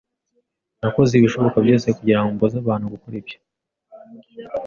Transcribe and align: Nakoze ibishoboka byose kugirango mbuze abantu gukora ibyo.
Nakoze 0.81 1.11
ibishoboka 1.15 1.57
byose 1.65 1.87
kugirango 1.97 2.27
mbuze 2.35 2.55
abantu 2.59 2.91
gukora 2.93 3.15
ibyo. 3.21 3.37